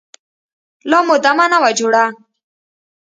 لا 0.89 0.99
مو 1.07 1.15
دمه 1.23 1.45
نه 1.51 1.57
وه 1.61 1.71
جوړه. 1.79 2.03